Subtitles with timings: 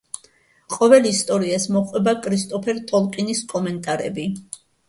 [0.75, 4.27] ყოველ ისტორიას მოჰყვება კრისტოფერ ტოლკინის კომენტარები.